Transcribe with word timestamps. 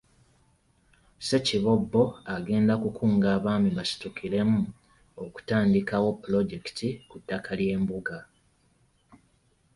Ssekiboobo 1.19 2.03
agenda 2.35 2.73
kukunga 2.83 3.27
Abaami 3.37 3.69
basitukiremu 3.77 4.61
okutandikawo 5.23 6.09
pulojekiti 6.21 6.89
ku 7.09 7.15
ttaka 7.21 7.51
ly’embuga. 7.59 8.17